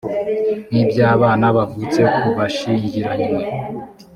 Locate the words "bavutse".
1.57-2.01